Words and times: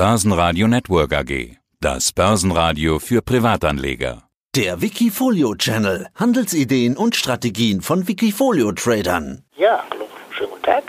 Börsenradio 0.00 0.66
Network 0.66 1.12
AG. 1.12 1.58
Das 1.78 2.12
Börsenradio 2.12 2.98
für 3.00 3.20
Privatanleger. 3.20 4.22
Der 4.56 4.80
Wikifolio 4.80 5.54
Channel. 5.56 6.08
Handelsideen 6.14 6.96
und 6.96 7.16
Strategien 7.16 7.82
von 7.82 8.08
Wikifolio 8.08 8.72
Tradern. 8.72 9.44
Ja, 9.58 9.84
hallo, 9.90 10.06
schönen 10.30 10.52
guten 10.52 10.62
Tag. 10.62 10.84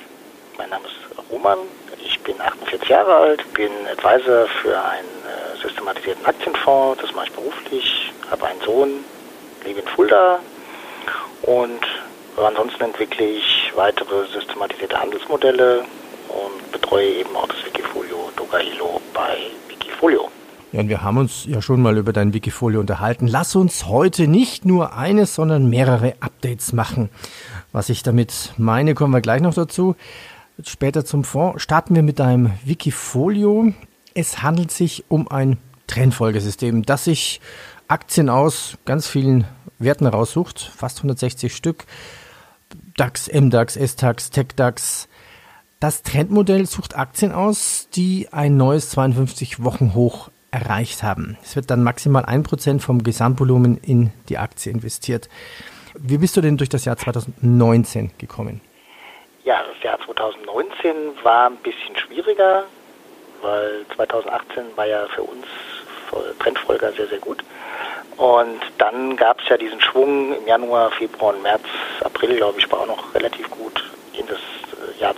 Mein 0.57 0.69
Name 0.69 0.85
ist 0.85 1.29
Roman. 1.29 1.57
Ich 2.01 2.21
bin 2.21 2.39
48 2.39 2.87
Jahre 2.87 3.13
alt, 3.13 3.43
bin 3.53 3.73
Advisor 3.91 4.47
für 4.61 4.81
einen 4.81 5.09
äh, 5.27 5.61
systematisierten 5.61 6.25
Aktienfonds. 6.25 7.01
Das 7.01 7.13
mache 7.13 7.27
ich 7.27 7.33
beruflich, 7.33 8.13
habe 8.31 8.47
einen 8.47 8.61
Sohn, 8.61 8.89
lebe 9.65 9.81
in 9.81 9.87
Fulda 9.87 10.39
und 11.41 11.81
ansonsten 12.37 12.81
entwickle 12.81 13.25
ich 13.25 13.73
weitere 13.75 14.25
systematisierte 14.27 14.97
Handelsmodelle 14.97 15.83
und 16.29 16.71
betreue 16.71 17.07
eben 17.07 17.35
auch 17.35 17.47
das 17.47 17.65
Wikifolio 17.65 18.31
Dogahilo 18.37 19.00
bei 19.13 19.37
Wikifolio. 19.67 20.29
Ja, 20.71 20.79
und 20.79 20.89
wir 20.89 21.03
haben 21.03 21.17
uns 21.17 21.45
ja 21.45 21.61
schon 21.61 21.81
mal 21.81 21.97
über 21.97 22.13
dein 22.13 22.33
Wikifolio 22.33 22.79
unterhalten. 22.79 23.27
Lass 23.27 23.55
uns 23.55 23.87
heute 23.87 24.27
nicht 24.27 24.65
nur 24.65 24.95
eines, 24.95 25.35
sondern 25.35 25.69
mehrere 25.69 26.15
Updates 26.21 26.71
machen. 26.71 27.09
Was 27.71 27.89
ich 27.89 28.03
damit 28.03 28.53
meine, 28.57 28.93
kommen 28.93 29.13
wir 29.13 29.21
gleich 29.21 29.41
noch 29.41 29.53
dazu. 29.53 29.95
Später 30.65 31.03
zum 31.03 31.23
Fonds. 31.23 31.61
Starten 31.61 31.95
wir 31.95 32.03
mit 32.03 32.19
deinem 32.19 32.53
Wikifolio. 32.63 33.73
Es 34.13 34.41
handelt 34.43 34.71
sich 34.71 35.03
um 35.09 35.27
ein 35.27 35.57
Trendfolgesystem, 35.87 36.83
das 36.83 37.05
sich 37.05 37.41
Aktien 37.87 38.29
aus 38.29 38.77
ganz 38.85 39.07
vielen 39.07 39.45
Werten 39.77 40.05
raussucht, 40.05 40.71
fast 40.75 40.99
160 40.99 41.53
Stück. 41.53 41.85
DAX, 42.95 43.29
MDAX, 43.29 43.75
SDAX, 43.75 44.29
TechDAX, 44.29 45.09
das 45.81 46.03
Trendmodell 46.03 46.67
sucht 46.67 46.95
Aktien 46.95 47.33
aus, 47.33 47.89
die 47.93 48.29
ein 48.31 48.55
neues 48.55 48.95
52-Wochen-Hoch 48.95 50.29
erreicht 50.51 51.01
haben. 51.01 51.37
Es 51.41 51.55
wird 51.55 51.71
dann 51.71 51.83
maximal 51.83 52.23
1% 52.23 52.79
vom 52.79 53.03
Gesamtvolumen 53.03 53.77
in 53.77 54.11
die 54.29 54.37
Aktie 54.37 54.71
investiert. 54.71 55.27
Wie 55.95 56.19
bist 56.19 56.37
du 56.37 56.41
denn 56.41 56.57
durch 56.57 56.69
das 56.69 56.85
Jahr 56.85 56.97
2019 56.97 58.11
gekommen? 58.19 58.61
Ja, 59.43 59.63
das 59.73 59.81
Jahr 59.83 59.99
2019 60.05 60.93
war 61.23 61.49
ein 61.49 61.57
bisschen 61.57 61.95
schwieriger, 61.95 62.65
weil 63.41 63.83
2018 63.95 64.63
war 64.75 64.85
ja 64.85 65.07
für 65.15 65.23
uns 65.23 65.47
Trendfolger 66.39 66.91
sehr, 66.93 67.07
sehr 67.07 67.19
gut. 67.19 67.43
Und 68.17 68.59
dann 68.77 69.15
gab 69.15 69.39
es 69.41 69.49
ja 69.49 69.57
diesen 69.57 69.81
Schwung 69.81 70.35
im 70.37 70.45
Januar, 70.45 70.91
Februar 70.91 71.33
und 71.33 71.41
März, 71.41 71.63
April, 72.03 72.35
glaube 72.35 72.59
ich, 72.59 72.71
war 72.71 72.81
auch 72.81 72.87
noch 72.87 73.15
relativ 73.15 73.49
gut 73.49 73.83
in 74.13 74.27
das 74.27 74.39
Jahr 74.99 75.13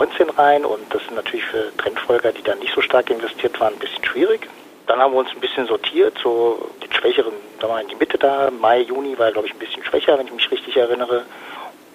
2019 0.00 0.30
rein 0.30 0.64
und 0.64 0.82
das 0.94 1.02
sind 1.04 1.14
natürlich 1.14 1.44
für 1.44 1.76
Trendfolger, 1.76 2.32
die 2.32 2.42
da 2.42 2.54
nicht 2.54 2.74
so 2.74 2.80
stark 2.80 3.10
investiert 3.10 3.60
waren, 3.60 3.74
ein 3.74 3.78
bisschen 3.78 4.04
schwierig. 4.04 4.48
Dann 4.86 4.98
haben 4.98 5.12
wir 5.12 5.18
uns 5.18 5.30
ein 5.30 5.40
bisschen 5.40 5.66
sortiert, 5.66 6.16
so 6.22 6.70
den 6.82 6.92
schwächeren, 6.92 7.34
da 7.60 7.68
war 7.68 7.80
in 7.82 7.88
die 7.88 7.96
Mitte 7.96 8.16
da, 8.16 8.50
Mai, 8.50 8.80
Juni 8.80 9.18
war 9.18 9.30
glaube 9.30 9.46
ich 9.46 9.54
ein 9.54 9.58
bisschen 9.58 9.84
schwächer, 9.84 10.18
wenn 10.18 10.26
ich 10.26 10.32
mich 10.32 10.50
richtig 10.50 10.76
erinnere. 10.76 11.24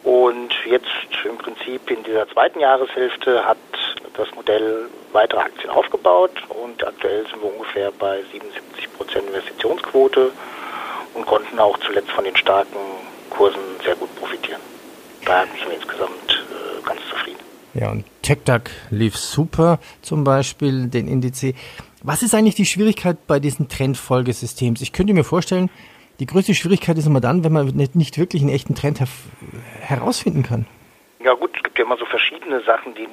Und 0.04 0.54
jetzt 0.66 0.86
im 1.24 1.38
Prinzip 1.38 1.90
in 1.90 2.04
dieser 2.04 2.30
zweiten 2.30 2.60
Jahreshälfte 2.60 3.44
hat 3.44 3.58
das 4.16 4.34
Modell 4.36 4.88
weitere 5.12 5.40
Aktien 5.40 5.72
aufgebaut 5.72 6.32
und 6.50 6.86
aktuell 6.86 7.26
sind 7.26 7.42
wir 7.42 7.52
ungefähr 7.52 7.92
bei 7.92 8.22
77 8.32 8.94
Prozent 8.94 9.28
Investitionsquote 9.30 10.32
und 11.16 11.26
konnten 11.26 11.58
auch 11.58 11.78
zuletzt 11.80 12.12
von 12.12 12.24
den 12.24 12.36
starken 12.36 12.78
Kursen 13.32 13.60
sehr 13.84 13.96
gut 13.96 14.16
profitieren. 14.18 14.62
Da 15.26 15.42
sind 15.42 15.68
wir 15.68 15.76
insgesamt 15.76 16.46
äh, 16.52 16.88
ganz 16.88 17.02
zufrieden. 17.10 17.35
Ja, 17.76 17.92
und 17.92 18.06
TechDAC 18.22 18.72
lief 18.90 19.18
super, 19.18 19.80
zum 20.02 20.24
Beispiel 20.24 20.88
den 20.88 21.10
Indiz. 21.10 21.46
Was 22.04 22.24
ist 22.24 22.34
eigentlich 22.34 22.56
die 22.56 22.66
Schwierigkeit 22.66 23.28
bei 23.28 23.40
diesen 23.40 23.68
Trendfolgesystems? 23.68 24.82
Ich 24.82 24.94
könnte 24.94 25.14
mir 25.14 25.26
vorstellen, 25.26 25.70
die 26.20 26.26
größte 26.26 26.56
Schwierigkeit 26.56 26.98
ist 26.98 27.06
immer 27.06 27.20
dann, 27.20 27.44
wenn 27.44 27.52
man 27.52 27.68
nicht 27.68 28.18
wirklich 28.18 28.42
einen 28.42 28.54
echten 28.54 28.76
Trend 28.76 29.02
her 29.02 29.08
herausfinden 29.82 30.44
kann. 30.44 30.66
Ja 31.20 31.34
gut, 31.34 31.52
es 31.58 31.64
gibt 31.64 31.78
ja 31.78 31.84
immer 31.84 31.98
so 31.98 32.06
verschiedene 32.06 32.62
Sachen, 32.62 32.96
die, 32.96 33.08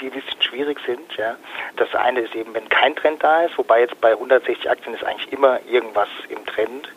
die 0.00 0.06
ein 0.06 0.12
bisschen 0.12 0.40
schwierig 0.40 0.78
sind. 0.86 1.14
Ja. 1.18 1.36
Das 1.76 1.94
eine 1.94 2.20
ist 2.20 2.34
eben, 2.34 2.54
wenn 2.54 2.70
kein 2.70 2.96
Trend 2.96 3.22
da 3.22 3.42
ist, 3.42 3.58
wobei 3.58 3.80
jetzt 3.80 4.00
bei 4.00 4.12
160 4.12 4.70
Aktien 4.70 4.94
ist 4.94 5.04
eigentlich 5.04 5.30
immer 5.30 5.60
irgendwas 5.70 6.08
im 6.30 6.46
Trend. 6.46 6.88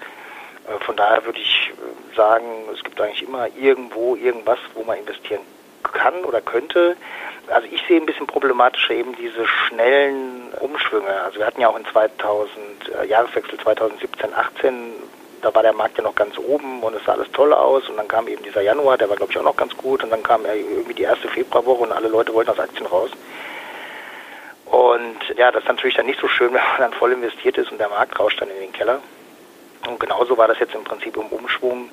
Äh, 0.68 0.82
von 0.86 0.96
daher 0.96 1.26
würde 1.26 1.40
ich 1.40 1.74
äh, 1.74 2.16
sagen, 2.16 2.46
es 2.74 2.82
gibt 2.82 3.02
eigentlich 3.02 3.24
immer 3.24 3.48
irgendwo 3.60 4.16
irgendwas, 4.16 4.60
wo 4.74 4.84
man 4.86 5.00
investieren 5.00 5.42
kann 5.84 6.24
oder 6.26 6.42
könnte. 6.42 6.96
Also 7.48 7.68
ich 7.70 7.84
sehe 7.88 8.00
ein 8.00 8.06
bisschen 8.06 8.28
problematischer 8.28 8.94
eben 8.94 9.16
diese 9.16 9.46
schnellen 9.46 10.54
Umschwünge. 10.60 11.22
Also 11.24 11.40
wir 11.40 11.46
hatten 11.46 11.62
ja 11.62 11.68
auch 11.68 11.78
in 11.78 11.86
2000, 11.86 12.56
äh, 13.02 13.08
Jahreswechsel 13.08 13.60
2017, 13.60 14.34
18, 14.34 14.94
da 15.42 15.54
war 15.54 15.62
der 15.62 15.74
Markt 15.74 15.98
ja 15.98 16.04
noch 16.04 16.16
ganz 16.16 16.38
oben 16.38 16.82
und 16.82 16.96
es 16.96 17.04
sah 17.04 17.14
alles 17.14 17.30
toll 17.32 17.54
aus 17.54 17.90
und 17.90 17.98
dann 17.98 18.08
kam 18.08 18.28
eben 18.28 18.42
dieser 18.44 18.62
Januar, 18.62 18.98
der 18.98 19.10
war 19.10 19.18
glaube 19.18 19.32
ich 19.32 19.38
auch 19.38 19.44
noch 19.44 19.58
ganz 19.58 19.76
gut 19.76 20.04
und 20.04 20.10
dann 20.10 20.24
kam 20.24 20.46
irgendwie 20.46 20.94
die 20.94 21.04
erste 21.04 21.28
Februarwoche 21.28 21.84
und 21.84 21.92
alle 21.92 22.08
Leute 22.08 22.34
wollten 22.34 22.52
aus 22.52 22.60
Aktien 22.60 22.86
raus. 22.86 23.12
Und 24.66 25.20
ja, 25.38 25.52
das 25.52 25.64
ist 25.64 25.68
natürlich 25.68 25.96
dann 25.96 26.06
nicht 26.06 26.20
so 26.20 26.28
schön, 26.28 26.48
wenn 26.54 26.62
man 26.62 26.80
dann 26.80 26.94
voll 26.94 27.12
investiert 27.12 27.58
ist 27.58 27.72
und 27.72 27.78
der 27.78 27.90
Markt 27.90 28.18
rauscht 28.20 28.42
dann 28.42 28.50
in 28.50 28.60
den 28.60 28.72
Keller. 28.72 29.00
Und 29.88 30.00
genauso 30.00 30.38
war 30.38 30.48
das 30.48 30.60
jetzt 30.60 30.74
im 30.76 30.86
Prinzip 30.86 31.18
im 31.18 31.28
Umschwung 31.28 31.90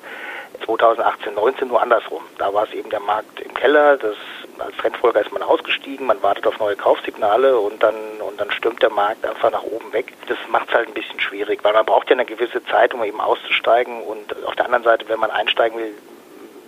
2018, 0.65 1.33
19 1.33 1.67
nur 1.67 1.81
andersrum. 1.81 2.21
Da 2.37 2.53
war 2.53 2.63
es 2.63 2.73
eben 2.73 2.89
der 2.89 2.99
Markt 2.99 3.39
im 3.39 3.53
Keller, 3.53 3.97
das, 3.97 4.15
als 4.59 4.75
Trendfolger 4.77 5.21
ist 5.21 5.31
man 5.31 5.41
ausgestiegen, 5.43 6.05
man 6.05 6.21
wartet 6.21 6.47
auf 6.47 6.59
neue 6.59 6.75
Kaufsignale 6.75 7.57
und 7.57 7.81
dann, 7.81 7.95
und 8.19 8.39
dann 8.39 8.51
stürmt 8.51 8.81
der 8.81 8.91
Markt 8.91 9.25
einfach 9.25 9.51
nach 9.51 9.63
oben 9.63 9.91
weg. 9.93 10.13
Das 10.27 10.37
macht 10.49 10.69
es 10.69 10.75
halt 10.75 10.87
ein 10.87 10.93
bisschen 10.93 11.19
schwierig, 11.19 11.63
weil 11.63 11.73
man 11.73 11.85
braucht 11.85 12.09
ja 12.09 12.15
eine 12.15 12.25
gewisse 12.25 12.63
Zeit, 12.65 12.93
um 12.93 13.03
eben 13.03 13.19
auszusteigen 13.19 14.01
und 14.03 14.35
auf 14.45 14.55
der 14.55 14.65
anderen 14.65 14.83
Seite, 14.83 15.07
wenn 15.09 15.19
man 15.19 15.31
einsteigen 15.31 15.77
will, 15.77 15.93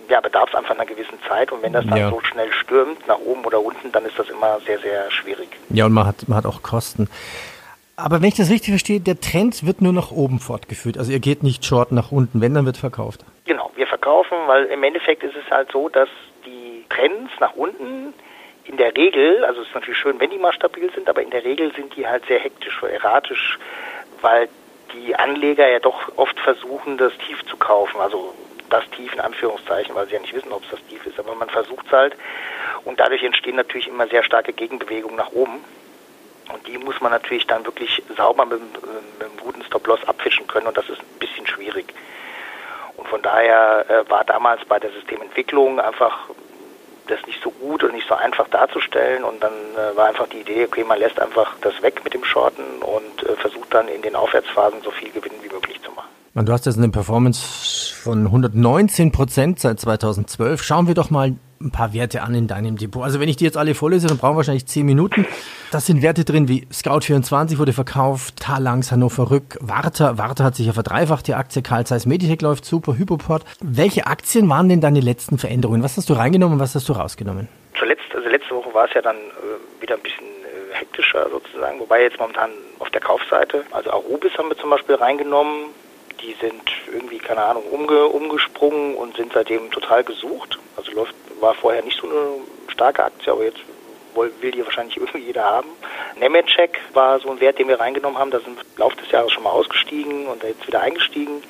ja, 0.08 0.20
bedarf 0.20 0.50
es 0.50 0.54
einfach 0.54 0.74
einer 0.74 0.86
gewissen 0.86 1.18
Zeit 1.26 1.50
und 1.50 1.62
wenn 1.62 1.72
das 1.72 1.86
dann 1.86 1.98
ja. 1.98 2.10
so 2.10 2.20
schnell 2.20 2.52
stürmt, 2.52 3.06
nach 3.06 3.18
oben 3.18 3.44
oder 3.44 3.64
unten, 3.64 3.90
dann 3.92 4.04
ist 4.04 4.18
das 4.18 4.28
immer 4.28 4.60
sehr, 4.66 4.78
sehr 4.78 5.10
schwierig. 5.10 5.48
Ja, 5.70 5.86
und 5.86 5.92
man 5.92 6.06
hat, 6.06 6.28
man 6.28 6.36
hat 6.36 6.46
auch 6.46 6.62
Kosten. 6.62 7.08
Aber 7.96 8.20
wenn 8.20 8.28
ich 8.28 8.34
das 8.34 8.50
richtig 8.50 8.70
verstehe, 8.70 9.00
der 9.00 9.20
Trend 9.20 9.64
wird 9.64 9.80
nur 9.80 9.92
nach 9.92 10.10
oben 10.10 10.40
fortgeführt. 10.40 10.98
Also 10.98 11.12
ihr 11.12 11.20
geht 11.20 11.42
nicht 11.42 11.64
short 11.64 11.92
nach 11.92 12.10
unten, 12.10 12.40
wenn, 12.40 12.52
dann 12.52 12.66
wird 12.66 12.76
verkauft. 12.76 13.24
Verkaufen, 14.04 14.36
weil 14.46 14.66
im 14.66 14.82
Endeffekt 14.82 15.22
ist 15.22 15.34
es 15.34 15.50
halt 15.50 15.72
so, 15.72 15.88
dass 15.88 16.10
die 16.44 16.84
Trends 16.90 17.32
nach 17.40 17.54
unten 17.54 18.12
in 18.66 18.76
der 18.76 18.94
Regel, 18.94 19.42
also 19.46 19.62
es 19.62 19.68
ist 19.68 19.74
natürlich 19.74 19.98
schön, 19.98 20.20
wenn 20.20 20.28
die 20.28 20.36
mal 20.36 20.52
stabil 20.52 20.92
sind, 20.92 21.08
aber 21.08 21.22
in 21.22 21.30
der 21.30 21.42
Regel 21.42 21.72
sind 21.74 21.96
die 21.96 22.06
halt 22.06 22.26
sehr 22.26 22.38
hektisch 22.38 22.82
oder 22.82 22.92
erratisch, 22.92 23.58
weil 24.20 24.50
die 24.92 25.16
Anleger 25.16 25.66
ja 25.70 25.78
doch 25.78 26.12
oft 26.16 26.38
versuchen, 26.38 26.98
das 26.98 27.16
Tief 27.16 27.46
zu 27.46 27.56
kaufen. 27.56 27.98
Also 27.98 28.34
das 28.68 28.88
Tief 28.90 29.14
in 29.14 29.20
Anführungszeichen, 29.20 29.94
weil 29.94 30.06
sie 30.06 30.14
ja 30.14 30.20
nicht 30.20 30.34
wissen, 30.34 30.52
ob 30.52 30.62
es 30.64 30.70
das 30.72 30.86
Tief 30.86 31.06
ist, 31.06 31.18
aber 31.18 31.34
man 31.34 31.48
versucht 31.48 31.86
es 31.86 31.92
halt. 31.92 32.14
Und 32.84 33.00
dadurch 33.00 33.22
entstehen 33.22 33.56
natürlich 33.56 33.88
immer 33.88 34.06
sehr 34.08 34.22
starke 34.22 34.52
Gegenbewegungen 34.52 35.16
nach 35.16 35.32
oben. 35.32 35.64
Und 36.52 36.66
die 36.66 36.76
muss 36.76 37.00
man 37.00 37.10
natürlich 37.10 37.46
dann 37.46 37.64
wirklich 37.64 38.02
sauber 38.18 38.44
mit, 38.44 38.60
mit 38.60 39.28
einem 39.28 39.38
guten 39.38 39.62
Stop-Loss 39.64 40.06
abfischen 40.06 40.46
können 40.46 40.66
und 40.66 40.76
das 40.76 40.90
ist 40.90 41.00
ein 41.00 41.18
bisschen 41.18 41.46
schwierig. 41.46 41.63
Daher 43.44 43.84
äh, 43.90 44.10
war 44.10 44.24
damals 44.24 44.64
bei 44.64 44.78
der 44.78 44.90
Systementwicklung 44.92 45.78
einfach 45.78 46.30
das 47.08 47.18
nicht 47.26 47.42
so 47.42 47.50
gut 47.50 47.84
und 47.84 47.92
nicht 47.92 48.08
so 48.08 48.14
einfach 48.14 48.48
darzustellen 48.48 49.22
und 49.22 49.42
dann 49.42 49.52
äh, 49.52 49.94
war 49.96 50.06
einfach 50.08 50.26
die 50.28 50.38
Idee, 50.38 50.64
okay, 50.64 50.82
man 50.84 50.98
lässt 50.98 51.20
einfach 51.20 51.54
das 51.60 51.82
weg 51.82 52.00
mit 52.04 52.14
dem 52.14 52.24
Shorten 52.24 52.62
und 52.80 53.28
äh, 53.28 53.36
versucht 53.36 53.74
dann 53.74 53.88
in 53.88 54.00
den 54.00 54.16
Aufwärtsphasen 54.16 54.80
so 54.82 54.90
viel 54.90 55.10
Gewinn 55.10 55.32
wie 55.42 55.52
möglich 55.52 55.78
zu 55.82 55.90
machen. 55.90 56.08
Du 56.34 56.52
hast 56.52 56.64
jetzt 56.64 56.78
eine 56.78 56.88
Performance 56.88 57.94
von 58.02 58.24
119 58.26 59.12
Prozent 59.12 59.60
seit 59.60 59.78
2012. 59.78 60.62
Schauen 60.62 60.88
wir 60.88 60.94
doch 60.94 61.10
mal 61.10 61.34
ein 61.64 61.70
paar 61.70 61.92
Werte 61.92 62.22
an 62.22 62.34
in 62.34 62.46
deinem 62.46 62.76
Depot. 62.76 63.02
Also 63.02 63.20
wenn 63.20 63.28
ich 63.28 63.36
die 63.36 63.44
jetzt 63.44 63.56
alle 63.56 63.74
vorlese, 63.74 64.06
dann 64.06 64.18
brauchen 64.18 64.34
wir 64.34 64.38
wahrscheinlich 64.38 64.66
10 64.66 64.86
Minuten. 64.86 65.26
Das 65.72 65.86
sind 65.86 66.02
Werte 66.02 66.24
drin 66.24 66.48
wie 66.48 66.66
Scout24 66.72 67.58
wurde 67.58 67.72
verkauft, 67.72 68.36
Talangs, 68.36 68.92
Hannover 68.92 69.30
Rück, 69.30 69.58
Warta. 69.60 70.18
Warta 70.18 70.44
hat 70.44 70.54
sich 70.54 70.66
ja 70.66 70.72
verdreifacht, 70.72 71.26
die 71.26 71.34
Aktie. 71.34 71.62
Carl 71.62 71.86
Zeiss 71.86 72.06
Meditech 72.06 72.40
läuft 72.42 72.64
super, 72.64 72.96
Hypoport. 72.96 73.44
Welche 73.60 74.06
Aktien 74.06 74.48
waren 74.48 74.68
denn 74.68 74.80
deine 74.80 75.00
letzten 75.00 75.38
Veränderungen? 75.38 75.82
Was 75.82 75.96
hast 75.96 76.08
du 76.10 76.12
reingenommen 76.14 76.54
und 76.54 76.60
was 76.60 76.74
hast 76.74 76.88
du 76.88 76.92
rausgenommen? 76.92 77.48
Zuletzt, 77.78 78.04
also 78.14 78.28
letzte 78.28 78.54
Woche 78.54 78.72
war 78.72 78.86
es 78.86 78.94
ja 78.94 79.02
dann 79.02 79.16
äh, 79.16 79.82
wieder 79.82 79.96
ein 79.96 80.02
bisschen 80.02 80.24
äh, 80.24 80.74
hektischer 80.78 81.28
sozusagen, 81.30 81.80
wobei 81.80 82.02
jetzt 82.02 82.18
momentan 82.18 82.50
auf 82.78 82.90
der 82.90 83.00
Kaufseite, 83.00 83.64
also 83.72 83.90
Arubis 83.90 84.36
haben 84.38 84.48
wir 84.48 84.56
zum 84.56 84.70
Beispiel 84.70 84.94
reingenommen, 84.94 85.70
die 86.20 86.34
sind 86.40 86.62
irgendwie, 86.92 87.18
keine 87.18 87.42
Ahnung, 87.42 87.64
umge, 87.70 88.06
umgesprungen 88.06 88.94
und 88.94 89.16
sind 89.16 89.32
seitdem 89.32 89.70
total 89.70 90.04
gesucht. 90.04 90.58
Also 90.76 90.92
läuft 90.92 91.14
war 91.40 91.54
vorher 91.54 91.82
nicht 91.82 91.98
so 92.00 92.08
eine 92.08 92.40
starke 92.68 93.04
Aktie, 93.04 93.32
aber 93.32 93.44
jetzt 93.44 93.60
will 94.14 94.50
die 94.50 94.64
wahrscheinlich 94.64 94.96
irgendwie 94.98 95.18
jeder 95.18 95.44
haben. 95.44 95.68
Nemetschek 96.16 96.80
war 96.92 97.18
so 97.20 97.30
ein 97.30 97.40
Wert, 97.40 97.58
den 97.58 97.68
wir 97.68 97.80
reingenommen 97.80 98.18
haben. 98.18 98.30
Da 98.30 98.40
sind 98.40 98.58
im 98.58 98.66
Laufe 98.76 98.96
des 98.96 99.10
Jahres 99.10 99.32
schon 99.32 99.42
mal 99.42 99.50
ausgestiegen 99.50 100.26
und 100.26 100.42
jetzt 100.42 100.66
wieder 100.66 100.80
eingestiegen. 100.80 101.42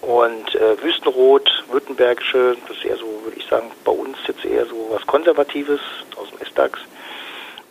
Und 0.00 0.54
äh, 0.54 0.82
Wüstenrot, 0.82 1.64
Württembergische, 1.70 2.56
das 2.68 2.76
ist 2.76 2.84
eher 2.84 2.96
so, 2.96 3.06
würde 3.24 3.38
ich 3.38 3.46
sagen, 3.46 3.70
bei 3.84 3.92
uns 3.92 4.18
jetzt 4.26 4.44
eher 4.44 4.66
so 4.66 4.88
was 4.90 5.06
Konservatives 5.06 5.80
aus 6.16 6.28
dem 6.30 6.40
S-DAX. 6.42 6.78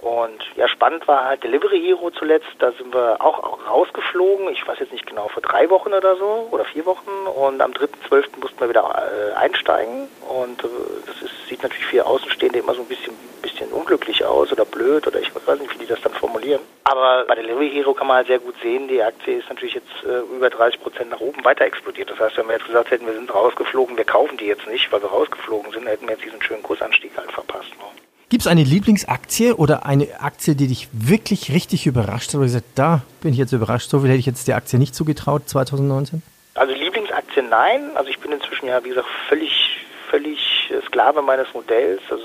Und 0.04 0.44
ja, 0.58 0.68
spannend 0.68 1.08
war 1.08 1.24
halt 1.24 1.44
Delivery 1.46 1.80
Hero 1.80 2.12
zuletzt. 2.12 2.50
Da 2.60 2.74
sind 2.74 2.94
wir 2.94 3.22
auch, 3.22 3.58
rausgeflogen. 3.70 4.50
Ich 4.50 4.68
weiß 4.68 4.80
jetzt 4.80 4.92
nicht 4.92 5.06
genau, 5.06 5.30
vor 5.30 5.42
drei 5.42 5.70
Wochen 5.70 5.94
oder 5.94 6.18
so 6.18 6.50
oder 6.52 6.66
vier 6.66 6.86
Wochen. 6.86 7.10
Und 7.36 7.62
am 7.62 7.72
3.12. 7.72 8.26
mussten 8.42 8.60
wir 8.60 8.68
wieder 8.68 8.84
äh, 8.84 9.34
einsteigen. 9.36 10.10
Und 10.28 10.62
äh, 10.62 10.68
das 11.06 11.22
ist, 11.22 11.48
sieht 11.48 11.64
natürlich 11.64 11.86
für 11.86 12.06
Außenstehende 12.06 12.60
immer 12.60 12.74
so 12.74 12.82
ein 12.82 12.88
bisschen, 12.88 13.14
bisschen 13.42 13.72
unglücklich 13.72 14.26
aus 14.26 14.52
oder 14.52 14.66
blöd 14.66 15.08
oder 15.08 15.22
ich 15.22 15.32
weiß 15.34 15.60
nicht, 15.60 15.74
wie 15.74 15.80
die 15.80 15.88
das 15.88 16.02
dann 16.02 16.14
formulieren. 16.14 16.62
Aber 16.84 17.24
bei 17.26 17.36
Delivery 17.36 17.70
Hero 17.70 17.94
kann 17.94 18.08
man 18.08 18.18
halt 18.18 18.28
sehr 18.28 18.40
gut 18.40 18.56
sehen, 18.62 18.90
die 18.90 19.02
Aktie 19.02 19.38
ist 19.38 19.48
natürlich 19.48 19.76
jetzt 19.76 20.04
äh, 20.04 20.20
über 20.36 20.50
30 20.50 20.82
Prozent 20.82 21.12
nach 21.12 21.22
oben 21.22 21.46
weiter 21.46 21.64
explodiert. 21.64 22.12
Das 22.12 22.20
heißt, 22.20 22.38
wenn 22.38 22.48
wir 22.48 22.56
jetzt 22.56 22.68
gesagt 22.68 22.92
hätten, 22.92 23.06
wir 23.06 23.14
sind 23.14 23.34
rausgeflogen, 23.34 23.96
wir 23.96 24.04
kaufen 24.04 24.36
die 24.36 24.48
jetzt 24.48 24.68
nicht, 24.68 24.92
weil 24.92 25.02
wir 25.02 25.10
rausgeflogen 25.10 25.72
sind, 25.72 25.88
hätten 25.88 26.08
wir 26.08 26.16
jetzt 26.16 26.26
diesen 26.26 26.42
schönen 26.42 26.64
Kursanstieg 26.64 27.16
halt 27.16 27.32
verpasst. 27.32 27.72
Ne? 27.78 28.03
Gibt 28.34 28.42
es 28.42 28.48
eine 28.48 28.64
Lieblingsaktie 28.64 29.54
oder 29.54 29.86
eine 29.86 30.08
Aktie, 30.20 30.56
die 30.56 30.66
dich 30.66 30.88
wirklich 30.92 31.54
richtig 31.54 31.86
überrascht 31.86 32.30
hat? 32.30 32.38
Oder 32.38 32.46
gesagt, 32.46 32.66
da 32.74 33.04
bin 33.22 33.32
ich 33.32 33.38
jetzt 33.38 33.52
überrascht, 33.52 33.92
so 33.92 34.00
viel 34.00 34.10
hätte 34.10 34.18
ich 34.18 34.26
jetzt 34.26 34.48
der 34.48 34.56
Aktie 34.56 34.80
nicht 34.80 34.96
zugetraut 34.96 35.48
2019? 35.48 36.24
Also 36.56 36.74
Lieblingsaktie 36.74 37.44
nein. 37.44 37.92
Also 37.94 38.10
ich 38.10 38.18
bin 38.18 38.32
inzwischen 38.32 38.66
ja, 38.66 38.84
wie 38.84 38.90
gesagt, 38.90 39.06
völlig, 39.30 39.78
völlig 40.10 40.74
Sklave 40.88 41.22
meines 41.22 41.54
Modells. 41.54 42.02
Also, 42.10 42.24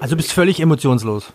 also 0.00 0.16
bist 0.16 0.32
völlig 0.32 0.58
emotionslos? 0.58 1.32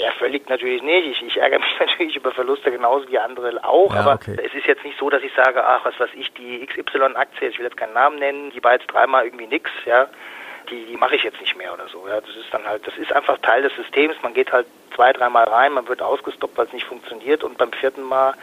Ja, 0.00 0.12
völlig 0.20 0.48
natürlich 0.48 0.80
nicht. 0.84 1.08
Ich, 1.08 1.26
ich, 1.26 1.36
ärgere 1.36 1.58
mich 1.58 1.74
natürlich 1.80 2.14
über 2.14 2.30
Verluste 2.30 2.70
genauso 2.70 3.08
wie 3.08 3.18
andere 3.18 3.64
auch. 3.64 3.92
Ja, 3.92 4.02
aber 4.02 4.14
okay. 4.14 4.36
es 4.38 4.54
ist 4.54 4.68
jetzt 4.68 4.84
nicht 4.84 5.00
so, 5.00 5.10
dass 5.10 5.20
ich 5.24 5.32
sage, 5.34 5.66
ach, 5.66 5.84
was 5.84 5.98
weiß 5.98 6.10
ich, 6.14 6.32
die 6.34 6.64
XY-Aktie, 6.64 7.48
ich 7.48 7.58
will 7.58 7.64
jetzt 7.64 7.76
keinen 7.76 7.94
Namen 7.94 8.20
nennen, 8.20 8.52
die 8.54 8.62
war 8.62 8.74
jetzt 8.74 8.86
dreimal 8.86 9.24
irgendwie 9.24 9.48
nix, 9.48 9.68
ja 9.84 10.06
die, 10.72 10.86
die 10.86 10.96
mache 10.96 11.16
ich 11.16 11.22
jetzt 11.22 11.40
nicht 11.40 11.56
mehr 11.56 11.72
oder 11.72 11.88
so. 11.88 12.06
Ja, 12.08 12.20
das 12.20 12.34
ist 12.34 12.52
dann 12.52 12.64
halt, 12.64 12.86
das 12.86 12.96
ist 12.96 13.12
einfach 13.12 13.38
Teil 13.38 13.62
des 13.62 13.74
Systems. 13.74 14.16
Man 14.22 14.34
geht 14.34 14.52
halt 14.52 14.66
zwei, 14.94 15.12
dreimal 15.12 15.44
rein, 15.44 15.72
man 15.72 15.88
wird 15.88 16.02
ausgestoppt, 16.02 16.56
weil 16.56 16.66
es 16.66 16.72
nicht 16.72 16.86
funktioniert 16.86 17.44
und 17.44 17.58
beim 17.58 17.72
vierten 17.72 18.02
Mal 18.02 18.34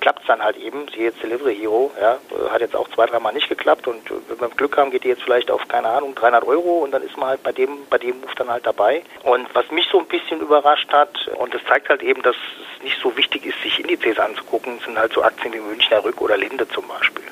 klappt 0.00 0.20
es 0.20 0.26
dann 0.26 0.42
halt 0.42 0.56
eben. 0.56 0.86
Sie 0.94 1.02
jetzt 1.02 1.22
Delivery 1.22 1.56
Hero, 1.56 1.90
ja, 2.00 2.18
hat 2.50 2.60
jetzt 2.60 2.76
auch 2.76 2.88
zwei, 2.88 3.06
dreimal 3.06 3.32
nicht 3.32 3.48
geklappt 3.48 3.86
und 3.86 4.10
wenn 4.10 4.40
wir 4.40 4.48
Glück 4.56 4.76
haben, 4.76 4.90
geht 4.90 5.04
die 5.04 5.08
jetzt 5.08 5.22
vielleicht 5.22 5.50
auf, 5.50 5.66
keine 5.68 5.88
Ahnung, 5.88 6.14
300 6.14 6.44
Euro 6.44 6.78
und 6.78 6.92
dann 6.92 7.02
ist 7.02 7.16
man 7.16 7.30
halt 7.30 7.42
bei 7.42 7.52
dem, 7.52 7.86
bei 7.88 7.98
dem 7.98 8.20
Move 8.20 8.34
dann 8.36 8.50
halt 8.50 8.66
dabei. 8.66 9.02
Und 9.22 9.52
was 9.54 9.70
mich 9.70 9.88
so 9.90 9.98
ein 9.98 10.06
bisschen 10.06 10.40
überrascht 10.40 10.92
hat, 10.92 11.28
und 11.36 11.54
das 11.54 11.62
zeigt 11.64 11.88
halt 11.88 12.02
eben, 12.02 12.22
dass 12.22 12.36
es 12.36 12.82
nicht 12.82 13.00
so 13.00 13.16
wichtig 13.16 13.46
ist, 13.46 13.60
sich 13.62 13.80
Indizes 13.80 14.18
anzugucken, 14.18 14.78
sind 14.84 14.98
halt 14.98 15.12
so 15.12 15.22
Aktien 15.22 15.52
wie 15.52 15.60
Münchner 15.60 16.04
Rück 16.04 16.20
oder 16.20 16.36
Linde 16.36 16.68
zum 16.68 16.86
Beispiel. 16.86 17.24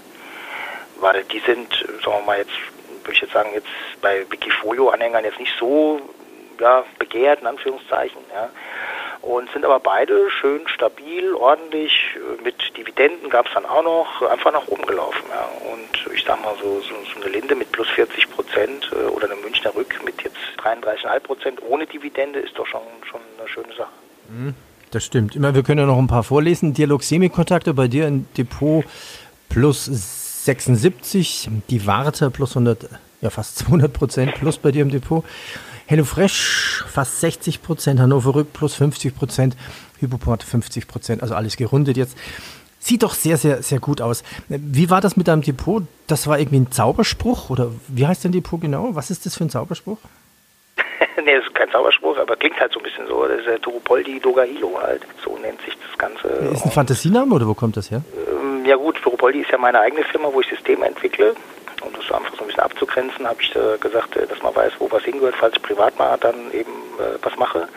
Weil 0.99 1.25
die 1.25 1.41
sind, 1.41 1.73
sagen 2.03 2.19
wir 2.19 2.27
mal 2.27 2.39
jetzt 2.39 2.53
würde 3.07 3.15
ich 3.15 3.21
jetzt 3.23 3.33
sagen, 3.33 3.51
jetzt 3.55 3.69
bei 4.01 4.25
Wikifolio-Anhängern 4.31 5.25
jetzt 5.25 5.39
nicht 5.39 5.55
so 5.59 6.01
ja, 6.61 6.85
begehrt, 6.99 7.41
in 7.41 7.47
Anführungszeichen. 7.47 8.21
Ja. 8.35 8.51
Und 9.23 9.51
sind 9.51 9.65
aber 9.65 9.81
beide 9.81 10.31
schön 10.31 10.69
stabil, 10.69 11.35
ordentlich, 11.35 11.93
mit 12.45 12.55
Dividenden 12.77 13.29
gab 13.29 13.47
es 13.47 13.55
dann 13.55 13.67
auch 13.67 13.83
noch, 13.83 14.23
einfach 14.31 14.53
nach 14.53 14.69
oben 14.69 14.87
gelaufen. 14.87 15.25
Ja. 15.31 15.49
Und 15.73 16.15
ich 16.15 16.25
sag 16.25 16.43
mal 16.43 16.55
so, 16.63 16.81
so, 16.81 16.95
so 17.13 17.21
eine 17.21 17.31
Linde 17.31 17.55
mit 17.55 17.73
plus 17.73 17.89
40 17.91 18.31
Prozent 18.31 18.91
äh, 18.93 19.07
oder 19.07 19.27
eine 19.31 19.37
Münchner 19.37 19.75
Rück 19.75 20.01
mit 20.05 20.23
jetzt 20.23 20.37
33,5 20.63 21.21
Prozent 21.21 21.63
ohne 21.69 21.87
Dividende 21.87 22.39
ist 22.39 22.57
doch 22.59 22.67
schon, 22.67 22.83
schon 23.11 23.21
eine 23.39 23.49
schöne 23.49 23.75
Sache. 23.77 23.91
Mhm, 24.29 24.55
das 24.91 25.05
stimmt. 25.05 25.35
Immer, 25.35 25.55
wir 25.55 25.63
können 25.63 25.81
ja 25.81 25.87
noch 25.87 25.99
ein 25.99 26.07
paar 26.07 26.23
vorlesen. 26.23 26.75
Dialog 26.75 27.03
Semikontakte 27.03 27.75
bei 27.75 27.89
dir 27.89 28.07
im 28.07 28.27
Depot 28.37 28.85
plus 29.49 30.26
76, 30.47 31.51
die 31.69 31.87
Warte 31.87 32.31
plus 32.31 32.57
100, 32.57 32.89
ja 33.21 33.31
fast 33.31 33.59
200 33.59 33.93
Prozent 33.93 34.35
plus 34.35 34.59
bei 34.59 34.73
dir 34.73 34.83
im 34.83 34.91
Depot. 34.91 35.25
HelloFresh 35.87 36.85
fast 36.89 37.21
60 37.21 37.63
Prozent, 37.63 38.01
Hannover 38.01 38.35
Rück 38.35 38.53
plus 38.53 38.75
50 38.75 39.17
Prozent, 39.17 39.57
Hypoport 40.01 40.43
50 40.43 40.89
Prozent, 40.89 41.23
also 41.23 41.35
alles 41.35 41.57
gerundet 41.57 41.97
jetzt. 41.97 42.17
Sieht 42.79 43.03
doch 43.03 43.15
sehr, 43.15 43.37
sehr, 43.37 43.63
sehr 43.63 43.81
gut 43.81 44.01
aus. 44.01 44.23
Wie 44.49 44.89
war 44.91 45.01
das 45.01 45.17
mit 45.17 45.27
deinem 45.27 45.43
Depot? 45.43 45.83
Das 46.07 46.29
war 46.29 46.39
irgendwie 46.39 46.61
ein 46.61 46.71
Zauberspruch 46.71 47.51
oder 47.51 47.73
wie 47.89 48.07
heißt 48.07 48.25
dein 48.25 48.33
Depot 48.33 48.61
genau? 48.61 48.95
Was 48.95 49.11
ist 49.11 49.27
das 49.27 49.37
für 49.37 49.45
ein 49.45 49.51
Zauberspruch? 49.51 49.99
nee, 51.25 51.35
das 51.37 51.45
ist 51.45 51.55
kein 51.55 51.71
Zauberspruch, 51.71 52.17
aber 52.19 52.37
klingt 52.37 52.61
halt 52.61 52.73
so 52.73 52.79
ein 52.79 52.85
bisschen 52.85 53.09
so. 53.09 53.27
Das 53.27 53.41
ist 53.41 53.47
der 53.47 53.61
Turopoldi 53.61 54.21
Dogahilo 54.21 54.79
halt. 54.81 55.03
So 55.25 55.37
nennt 55.39 55.61
sich 55.63 55.77
das 55.77 55.99
Ganze. 55.99 56.29
Ist 56.53 56.65
ein 56.65 56.71
Fantasienamen 56.71 57.33
oder 57.33 57.49
wo 57.49 57.55
kommt 57.55 57.77
das 57.77 57.91
her? 57.91 58.03
Ja 58.67 58.75
gut, 58.75 59.01
Turopoldi 59.01 59.43
ist 59.43 59.53
ja 59.53 59.59
meine 59.59 59.79
eigene 59.79 60.03
Firma, 60.03 60.29
wo 60.33 60.41
ich 60.41 60.49
Systeme 60.49 60.87
entwickle. 60.87 61.37
Um 61.83 61.93
das 61.93 62.11
einfach 62.11 62.35
so 62.35 62.41
ein 62.41 62.49
bisschen 62.49 62.65
abzugrenzen, 62.65 63.29
habe 63.29 63.41
ich 63.41 63.55
äh, 63.55 63.79
gesagt, 63.79 64.17
äh, 64.17 64.27
dass 64.27 64.43
man 64.43 64.57
weiß, 64.57 64.73
wo 64.81 64.91
was 64.91 65.05
hingehört, 65.05 65.37
falls 65.37 65.55
ich 65.55 65.63
privat 65.63 65.97
mal 66.01 66.19
dann 66.19 66.51
eben 66.51 66.73
äh, 66.99 67.17
was 67.23 67.37
mache. 67.37 67.69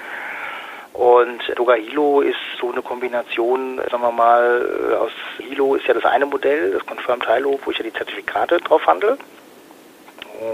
Und 0.93 1.43
Doga 1.55 1.75
Hilo 1.75 2.21
ist 2.21 2.39
so 2.59 2.71
eine 2.71 2.81
Kombination, 2.81 3.77
sagen 3.77 4.01
wir 4.01 4.11
mal, 4.11 4.89
äh, 4.91 4.95
aus 4.95 5.11
Hilo 5.37 5.75
ist 5.75 5.85
ja 5.85 5.93
das 5.93 6.05
eine 6.05 6.25
Modell, 6.25 6.71
das 6.71 6.83
Confirmed 6.87 7.27
Hilo, 7.27 7.59
wo 7.63 7.69
ich 7.69 7.77
ja 7.77 7.83
die 7.83 7.93
Zertifikate 7.93 8.57
drauf 8.57 8.87
handle. 8.87 9.15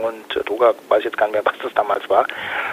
Und 0.04 0.36
äh, 0.36 0.44
Doga 0.44 0.74
weiß 0.90 1.00
ich 1.00 1.06
jetzt 1.06 1.18
gar 1.18 1.28
nicht 1.28 1.36
mehr, 1.36 1.46
was 1.54 1.58
das 1.64 1.74
damals 1.76 2.10
war. 2.10 2.28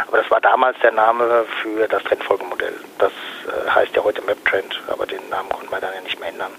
Aber 0.08 0.17
das 0.17 0.29
war 0.32 0.41
damals 0.41 0.76
der 0.81 0.91
Name 0.91 1.44
für 1.62 1.87
das 1.87 2.03
Trendfolgemodell. 2.03 2.75
Das 2.99 3.12
heißt 3.73 3.94
ja 3.94 4.03
heute 4.03 4.20
MapTrend, 4.23 4.82
aber 4.88 5.06
den 5.06 5.29
Namen 5.29 5.49
konnte 5.49 5.70
man 5.70 5.81
dann 5.81 5.94
ja 5.94 6.00
nicht 6.00 6.19
mehr 6.19 6.31
ändern. 6.31 6.50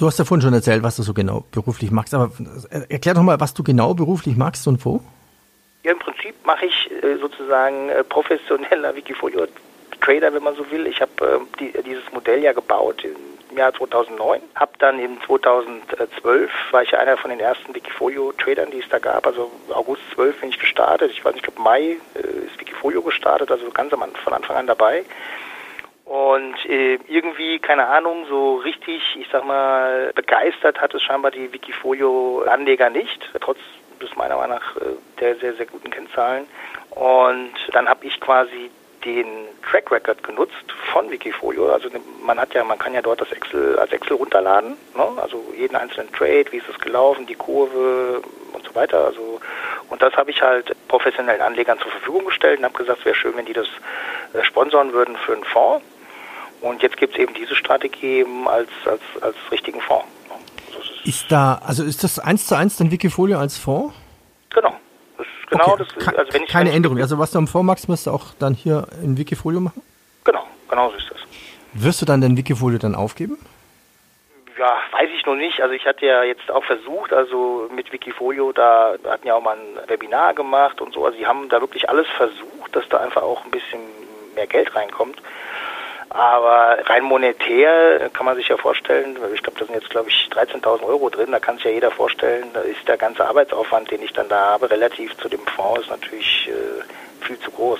Du 0.00 0.06
hast 0.06 0.18
ja 0.18 0.24
vorhin 0.24 0.40
schon 0.40 0.54
erzählt, 0.54 0.82
was 0.82 0.96
du 0.96 1.02
so 1.02 1.12
genau 1.12 1.44
beruflich 1.52 1.90
machst. 1.90 2.14
Aber 2.14 2.32
äh, 2.70 2.90
erklär 2.90 3.12
doch 3.12 3.20
mal, 3.20 3.38
was 3.38 3.52
du 3.52 3.62
genau 3.62 3.92
beruflich 3.92 4.34
machst 4.34 4.66
und 4.66 4.82
wo? 4.82 5.02
Ja, 5.82 5.92
im 5.92 5.98
Prinzip 5.98 6.34
mache 6.46 6.64
ich 6.64 6.90
äh, 6.90 7.18
sozusagen 7.18 7.90
äh, 7.90 8.02
professioneller 8.02 8.96
Wikifolio-Trader, 8.96 10.32
wenn 10.32 10.42
man 10.42 10.56
so 10.56 10.70
will. 10.70 10.86
Ich 10.86 11.02
habe 11.02 11.12
äh, 11.20 11.58
die, 11.58 11.82
dieses 11.82 12.10
Modell 12.14 12.42
ja 12.42 12.54
gebaut 12.54 13.04
im 13.04 13.58
Jahr 13.58 13.74
2009. 13.74 14.40
Habe 14.54 14.72
dann 14.78 14.98
in 14.98 15.20
2012 15.26 16.50
war 16.70 16.82
ich 16.82 16.96
einer 16.96 17.18
von 17.18 17.28
den 17.28 17.40
ersten 17.40 17.74
Wikifolio-Tradern, 17.74 18.70
die 18.70 18.78
es 18.78 18.88
da 18.88 19.00
gab. 19.00 19.26
Also 19.26 19.50
August 19.68 20.00
12 20.14 20.40
bin 20.40 20.48
ich 20.48 20.58
gestartet. 20.58 21.10
Ich 21.12 21.22
weiß 21.22 21.34
nicht, 21.34 21.46
ich 21.46 21.54
glaube 21.54 21.62
Mai 21.62 21.98
ist 22.14 22.58
Wikifolio 22.58 23.02
gestartet, 23.02 23.50
also 23.50 23.70
ganz 23.70 23.92
am, 23.92 24.02
von 24.24 24.32
Anfang 24.32 24.56
an 24.56 24.66
dabei. 24.66 25.04
Und 26.10 26.56
äh, 26.68 26.98
irgendwie, 27.06 27.60
keine 27.60 27.86
Ahnung, 27.86 28.26
so 28.28 28.56
richtig, 28.56 29.00
ich 29.14 29.28
sag 29.30 29.44
mal, 29.44 30.10
begeistert 30.16 30.80
hat 30.80 30.92
es 30.92 31.04
scheinbar 31.04 31.30
die 31.30 31.52
Wikifolio-Anleger 31.52 32.90
nicht, 32.90 33.30
trotz 33.40 33.58
des 34.02 34.16
meiner 34.16 34.36
Meinung 34.36 34.56
nach 34.56 34.76
äh, 34.78 34.96
der 35.20 35.36
sehr, 35.36 35.54
sehr 35.54 35.66
guten 35.66 35.88
Kennzahlen. 35.88 36.48
Und 36.90 37.52
dann 37.70 37.88
habe 37.88 38.06
ich 38.06 38.20
quasi 38.20 38.72
den 39.04 39.46
Track 39.70 39.92
Record 39.92 40.20
genutzt 40.24 40.64
von 40.92 41.08
Wikifolio. 41.12 41.70
Also 41.70 41.88
man 42.24 42.40
hat 42.40 42.54
ja, 42.54 42.64
man 42.64 42.80
kann 42.80 42.92
ja 42.92 43.02
dort 43.02 43.20
das 43.20 43.30
Excel 43.30 43.78
als 43.78 43.92
Excel 43.92 44.16
runterladen, 44.16 44.76
ne? 44.96 45.06
also 45.22 45.54
jeden 45.56 45.76
einzelnen 45.76 46.12
Trade, 46.12 46.46
wie 46.50 46.56
ist 46.56 46.68
es 46.68 46.80
gelaufen, 46.80 47.26
die 47.26 47.36
Kurve 47.36 48.20
und 48.52 48.64
so 48.66 48.74
weiter. 48.74 49.04
Also 49.04 49.40
und 49.88 50.02
das 50.02 50.12
habe 50.16 50.32
ich 50.32 50.42
halt 50.42 50.74
professionellen 50.88 51.40
Anlegern 51.40 51.78
zur 51.78 51.92
Verfügung 51.92 52.24
gestellt 52.24 52.58
und 52.58 52.64
habe 52.64 52.76
gesagt, 52.76 52.98
es 52.98 53.04
wäre 53.04 53.14
schön, 53.14 53.36
wenn 53.36 53.46
die 53.46 53.52
das 53.52 53.68
äh, 54.34 54.42
sponsoren 54.42 54.92
würden 54.92 55.16
für 55.16 55.34
einen 55.34 55.44
Fonds. 55.44 55.84
Und 56.60 56.82
jetzt 56.82 56.96
gibt 56.96 57.14
es 57.14 57.20
eben 57.20 57.34
diese 57.34 57.54
Strategie 57.54 58.20
eben 58.20 58.48
als, 58.48 58.68
als, 58.84 59.00
als 59.22 59.36
richtigen 59.50 59.80
Fonds. 59.80 60.06
Ist 61.04 61.32
da, 61.32 61.60
also 61.64 61.82
ist 61.82 62.04
das 62.04 62.18
eins 62.18 62.46
zu 62.46 62.54
eins 62.54 62.76
dann 62.76 62.90
Wikifolio 62.90 63.38
als 63.38 63.56
Fonds? 63.56 63.94
Genau. 64.50 64.74
Genau, 65.50 65.72
okay. 65.72 65.84
das, 65.98 66.14
also 66.14 66.32
wenn 66.32 66.42
ich, 66.44 66.48
keine 66.48 66.70
Änderung. 66.72 66.98
Also 66.98 67.18
was 67.18 67.32
du 67.32 67.38
am 67.38 67.48
Fonds 67.48 67.66
machst, 67.66 67.88
musst 67.88 68.06
du 68.06 68.12
auch 68.12 68.26
dann 68.38 68.54
hier 68.54 68.86
in 69.02 69.18
Wikifolio 69.18 69.60
machen? 69.60 69.82
Genau, 70.24 70.46
genau 70.68 70.90
so 70.90 70.96
ist 70.96 71.10
das. 71.10 71.18
Wirst 71.72 72.02
du 72.02 72.06
dann 72.06 72.20
den 72.20 72.36
Wikifolio 72.36 72.78
dann 72.78 72.94
aufgeben? 72.94 73.38
Ja, 74.58 74.76
weiß 74.92 75.08
ich 75.16 75.24
noch 75.26 75.34
nicht. 75.34 75.60
Also 75.60 75.74
ich 75.74 75.86
hatte 75.86 76.06
ja 76.06 76.22
jetzt 76.22 76.50
auch 76.50 76.64
versucht, 76.64 77.12
also 77.12 77.68
mit 77.74 77.92
Wikifolio, 77.92 78.52
da 78.52 78.94
hatten 79.08 79.26
ja 79.26 79.34
auch 79.34 79.42
mal 79.42 79.56
ein 79.56 79.88
Webinar 79.88 80.34
gemacht 80.34 80.80
und 80.80 80.92
so. 80.92 81.04
Also 81.04 81.16
sie 81.16 81.26
haben 81.26 81.48
da 81.48 81.60
wirklich 81.60 81.88
alles 81.88 82.06
versucht, 82.16 82.76
dass 82.76 82.88
da 82.88 82.98
einfach 82.98 83.22
auch 83.22 83.44
ein 83.44 83.50
bisschen 83.50 83.80
mehr 84.34 84.46
Geld 84.46 84.74
reinkommt. 84.76 85.20
Aber 86.10 86.78
rein 86.86 87.04
monetär 87.04 88.10
kann 88.12 88.26
man 88.26 88.36
sich 88.36 88.48
ja 88.48 88.56
vorstellen, 88.56 89.16
ich 89.32 89.42
glaube, 89.44 89.60
da 89.60 89.66
sind 89.66 89.76
jetzt, 89.76 89.90
glaube 89.90 90.10
ich, 90.10 90.28
13.000 90.32 90.82
Euro 90.82 91.08
drin, 91.08 91.30
da 91.30 91.38
kann 91.38 91.56
sich 91.56 91.64
ja 91.66 91.70
jeder 91.70 91.92
vorstellen, 91.92 92.46
da 92.52 92.60
ist 92.60 92.86
der 92.88 92.96
ganze 92.96 93.24
Arbeitsaufwand, 93.24 93.92
den 93.92 94.02
ich 94.02 94.12
dann 94.12 94.28
da 94.28 94.50
habe, 94.50 94.68
relativ 94.70 95.16
zu 95.18 95.28
dem 95.28 95.40
Fonds, 95.54 95.82
ist 95.82 95.90
natürlich 95.90 96.48
äh, 96.48 97.24
viel 97.24 97.38
zu 97.38 97.52
groß. 97.52 97.78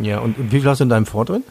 Ja. 0.00 0.10
ja, 0.10 0.18
und 0.20 0.36
wie 0.38 0.60
viel 0.60 0.68
hast 0.68 0.78
du 0.78 0.84
in 0.84 0.90
deinem 0.90 1.06
Fonds 1.06 1.32
drin? 1.32 1.44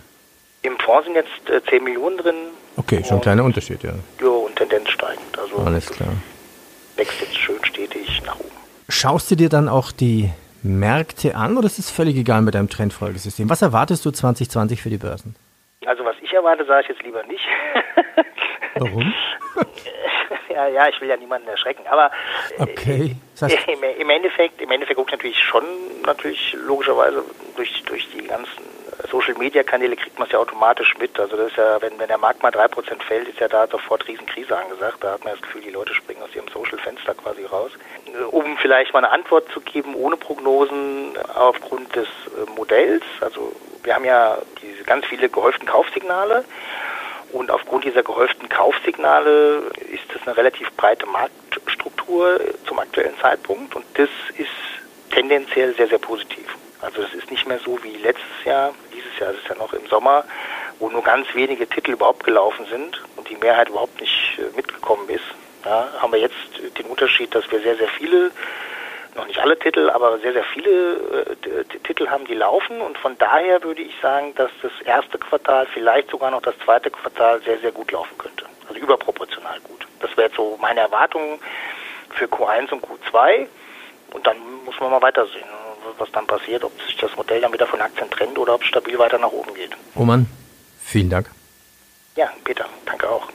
Im 0.62 0.80
Fonds 0.80 1.06
sind 1.06 1.16
jetzt 1.16 1.50
äh, 1.50 1.62
10 1.70 1.84
Millionen 1.84 2.18
drin. 2.18 2.36
Okay, 2.78 3.04
schon 3.04 3.18
ein 3.18 3.22
kleiner 3.22 3.44
Unterschied, 3.44 3.84
ja. 3.84 3.92
Ja, 4.22 4.28
und 4.28 4.56
Tendenz 4.56 4.90
steigend. 4.90 5.38
Also 5.38 5.58
Alles 5.66 5.88
klar. 5.88 6.10
Wächst 6.96 7.20
jetzt 7.20 7.38
schön 7.38 7.64
stetig 7.66 8.22
nach 8.26 8.40
oben. 8.40 8.52
Schaust 8.88 9.30
du 9.32 9.36
dir 9.36 9.50
dann 9.50 9.68
auch 9.68 9.92
die 9.92 10.30
Märkte 10.64 11.36
an 11.36 11.58
oder 11.58 11.68
ist 11.68 11.78
es 11.78 11.92
völlig 11.92 12.16
egal 12.16 12.42
mit 12.42 12.56
deinem 12.56 12.70
Trendfolgesystem? 12.70 13.50
Was 13.50 13.62
erwartest 13.62 14.06
du 14.06 14.12
2020 14.12 14.82
für 14.82 14.90
die 14.90 14.98
Börsen? 14.98 15.36
Also 15.86 16.06
was 16.06 16.16
ich 16.22 16.34
erwarte, 16.34 16.66
sage 16.66 16.84
ich 16.84 16.90
jetzt 16.90 17.04
lieber 17.04 17.24
nicht. 17.24 17.46
Warum? 18.76 19.14
ja, 20.50 20.68
ja, 20.68 20.88
ich 20.90 21.00
will 21.00 21.10
ja 21.10 21.18
niemanden 21.18 21.48
erschrecken, 21.48 21.84
aber 21.88 22.12
okay. 22.58 23.16
heißt 23.42 23.58
im, 23.68 23.84
im, 23.84 24.10
Endeffekt, 24.10 24.62
im 24.62 24.72
Endeffekt 24.72 24.98
guckt 24.98 25.12
natürlich 25.12 25.40
schon 25.40 25.64
natürlich 26.04 26.54
logischerweise 26.54 27.24
durch 27.56 27.84
durch 27.84 28.08
die 28.12 28.26
ganzen 28.26 28.64
Social 29.10 29.36
Media 29.36 29.64
Kanäle 29.64 29.96
kriegt 29.96 30.18
man 30.18 30.28
es 30.28 30.34
ja 30.34 30.40
automatisch 30.40 30.98
mit. 30.98 31.20
Also 31.20 31.36
das 31.36 31.50
ist 31.52 31.58
ja, 31.58 31.82
wenn, 31.82 31.98
wenn 32.00 32.08
der 32.08 32.18
Markt 32.18 32.44
mal 32.44 32.52
3% 32.52 33.02
fällt, 33.04 33.28
ist 33.28 33.40
ja 33.40 33.48
da 33.48 33.68
sofort 33.68 34.08
Riesenkrise 34.08 34.58
angesagt. 34.58 35.04
Da 35.04 35.14
hat 35.14 35.24
man 35.24 35.34
das 35.34 35.42
Gefühl, 35.42 35.62
die 35.62 35.70
Leute 35.70 35.94
springen 35.94 36.22
aus 36.22 36.34
ihrem 36.36 36.48
Social 36.48 36.78
Fenster 36.78 37.14
quasi 37.14 37.46
raus. 37.46 37.72
Um 38.32 38.58
vielleicht 38.58 38.94
mal 38.94 39.00
eine 39.00 39.12
Antwort 39.12 39.50
zu 39.52 39.60
geben, 39.62 39.96
ohne 39.96 40.18
Prognosen 40.18 41.14
aufgrund 41.34 41.96
des 41.96 42.08
äh, 42.08 42.50
Modells. 42.56 43.04
Also 43.22 43.52
wir 43.84 43.96
haben 43.96 44.06
ja 44.06 44.38
diese 44.62 44.84
ganz 44.84 45.06
viele 45.06 45.30
gehäuften 45.30 45.68
Kaufsignale. 45.68 46.46
Und 47.32 47.52
aufgrund 47.52 47.84
dieser 47.84 48.04
gehäuften 48.04 48.48
Kaufsignale 48.48 49.64
ist 49.92 50.04
es 50.16 50.26
eine 50.26 50.38
relativ 50.38 50.72
breite 50.74 51.06
Marktstruktur 51.06 52.40
zum 52.66 52.80
aktuellen 52.80 53.18
Zeitpunkt. 53.20 53.76
Und 53.76 53.86
das 53.96 54.10
ist 54.38 54.50
tendenziell 55.12 55.76
sehr, 55.76 55.88
sehr 55.88 55.98
positiv. 55.98 56.56
Also 56.82 57.02
es 57.02 57.14
ist 57.14 57.32
nicht 57.32 57.48
mehr 57.48 57.60
so 57.60 57.82
wie 57.84 57.98
letztes 57.98 58.44
Jahr, 58.44 58.74
dieses 58.94 59.18
Jahr 59.20 59.32
ist 59.32 59.40
es 59.44 59.50
ja 59.50 59.56
noch 59.56 59.74
im 59.74 59.86
Sommer, 59.88 60.24
wo 60.80 60.90
nur 60.90 61.04
ganz 61.04 61.28
wenige 61.34 61.68
Titel 61.68 61.92
überhaupt 61.92 62.24
gelaufen 62.24 62.66
sind 62.70 63.02
und 63.16 63.30
die 63.30 63.36
Mehrheit 63.38 63.70
überhaupt 63.70 64.00
nicht 64.00 64.38
äh, 64.38 64.56
mitgekommen 64.56 65.10
ist. 65.10 65.24
Ja, 65.66 65.90
haben 66.00 66.14
wir 66.14 66.20
jetzt 66.20 66.36
den 66.78 66.86
Unterschied, 66.86 67.34
dass 67.34 67.50
wir 67.52 67.60
sehr, 67.62 67.76
sehr 67.76 67.88
viele, 67.88 68.32
noch 69.16 69.28
nicht 69.28 69.40
alle 69.40 69.58
Titel, 69.58 69.90
aber 69.90 70.20
sehr, 70.20 70.34
sehr 70.34 70.44
viele 70.44 71.26
äh, 71.26 71.64
Titel 71.84 72.08
haben, 72.08 72.26
die 72.26 72.34
laufen 72.34 72.82
und 72.82 72.98
von 72.98 73.18
daher 73.18 73.64
würde 73.64 73.82
ich 73.82 73.94
sagen, 74.02 74.34
dass 74.36 74.52
das 74.62 74.72
erste 74.86 75.18
Quartal, 75.18 75.68
vielleicht 75.74 76.10
sogar 76.10 76.32
noch 76.32 76.42
das 76.42 76.56
zweite 76.64 76.90
Quartal 76.90 77.42
sehr, 77.44 77.60
sehr 77.60 77.72
gut 77.72 77.92
laufen 77.92 78.18
könnte. 78.18 78.46
Also 78.68 78.80
überproportional 78.80 79.60
gut. 79.62 79.88
Das 80.00 80.12
wäre 80.18 80.28
jetzt 80.28 80.36
so 80.36 80.58
meine 80.62 80.82
Erwartung 80.82 81.40
für 82.12 82.26
Q1 82.26 82.72
und 82.72 82.84
Q2 82.84 83.48
und 84.14 84.28
dann 84.28 84.38
muss 84.66 84.80
man 84.80 84.92
mal 84.92 85.02
weitersehen 85.02 85.46
was 85.98 86.12
dann 86.12 86.28
passiert, 86.28 86.64
ob 86.64 86.72
sich 86.82 86.98
das 86.98 87.16
Modell 87.16 87.42
dann 87.42 87.54
wieder 87.54 87.68
von 87.68 87.82
Aktien 87.82 88.10
trennt 88.10 88.38
oder 88.38 88.56
ob 88.56 88.62
es 88.62 88.68
stabil 88.68 88.98
weiter 88.98 89.18
nach 89.18 89.32
oben 89.32 89.54
geht. 89.54 89.72
Roman, 89.96 90.28
vielen 90.84 91.10
Dank. 91.10 91.30
Ja, 92.16 92.32
Peter, 92.44 92.66
danke 92.86 93.10
auch. 93.10 93.30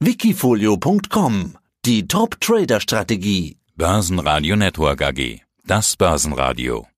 Wikifolio.com 0.00 1.56
Die 1.86 2.08
Top-Trader-Strategie. 2.08 3.58
Börsenradio 3.76 4.56
Network 4.56 5.02
AG. 5.02 5.42
Das 5.64 5.96
Börsenradio. 5.96 6.88